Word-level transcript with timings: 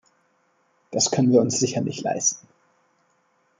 Das 0.89 1.11
können 1.11 1.31
wir 1.31 1.41
uns 1.41 1.59
sicher 1.59 1.79
nicht 1.81 2.01
leisten. 2.01 2.47